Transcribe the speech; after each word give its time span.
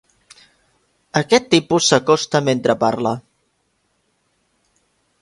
Aquest 1.21 1.45
tipus 1.51 1.91
s'acosta 1.91 2.43
mentre 2.49 2.77
parla. 2.87 3.15